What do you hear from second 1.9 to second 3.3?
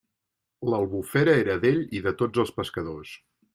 i de tots els pescadors.